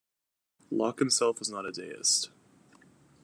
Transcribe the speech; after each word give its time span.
Locke 0.71 0.97
himself 0.97 1.37
was 1.37 1.51
not 1.51 1.67
a 1.67 1.71
deist. 1.71 2.31